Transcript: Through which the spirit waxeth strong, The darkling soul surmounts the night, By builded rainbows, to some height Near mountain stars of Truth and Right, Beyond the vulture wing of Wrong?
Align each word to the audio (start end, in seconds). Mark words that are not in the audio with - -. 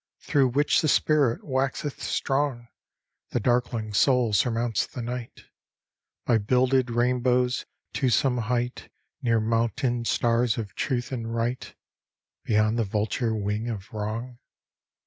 Through 0.19 0.47
which 0.47 0.81
the 0.81 0.87
spirit 0.87 1.43
waxeth 1.43 2.01
strong, 2.01 2.69
The 3.29 3.39
darkling 3.39 3.93
soul 3.93 4.33
surmounts 4.33 4.87
the 4.87 5.03
night, 5.03 5.43
By 6.25 6.39
builded 6.39 6.89
rainbows, 6.89 7.67
to 7.93 8.09
some 8.09 8.39
height 8.39 8.89
Near 9.21 9.39
mountain 9.39 10.05
stars 10.05 10.57
of 10.57 10.73
Truth 10.73 11.11
and 11.11 11.35
Right, 11.35 11.75
Beyond 12.45 12.79
the 12.79 12.83
vulture 12.83 13.35
wing 13.35 13.69
of 13.69 13.93
Wrong? 13.93 14.39